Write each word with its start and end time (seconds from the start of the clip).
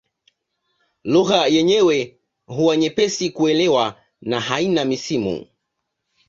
Lugha 1.03 1.47
yenyewe 1.47 2.17
huwa 2.45 2.77
nyepesi 2.77 3.29
kuelewa 3.29 4.01
na 4.21 4.39
haina 4.39 4.85
misimu. 4.85 5.47